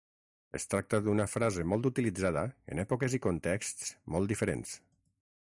Es 0.59 0.63
tracta 0.69 0.99
d'una 1.07 1.27
frase 1.33 1.65
molt 1.73 1.89
utilitzada, 1.89 2.47
en 2.73 2.83
èpoques 2.85 3.19
i 3.19 3.21
contexts 3.27 3.93
molt 4.17 4.35
diferents. 4.35 4.75